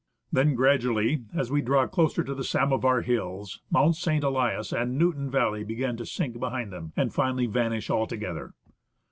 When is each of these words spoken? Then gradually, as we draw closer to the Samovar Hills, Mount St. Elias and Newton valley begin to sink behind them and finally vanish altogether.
Then 0.31 0.55
gradually, 0.55 1.25
as 1.31 1.51
we 1.51 1.61
draw 1.61 1.85
closer 1.85 2.23
to 2.23 2.33
the 2.33 2.43
Samovar 2.43 3.01
Hills, 3.01 3.61
Mount 3.69 3.95
St. 3.95 4.23
Elias 4.23 4.73
and 4.73 4.97
Newton 4.97 5.29
valley 5.29 5.63
begin 5.63 5.95
to 5.97 6.07
sink 6.07 6.39
behind 6.39 6.73
them 6.73 6.91
and 6.97 7.13
finally 7.13 7.45
vanish 7.45 7.87
altogether. 7.91 8.55